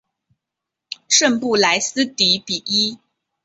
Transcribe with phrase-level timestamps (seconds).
[1.07, 2.97] 圣布莱斯迪比伊。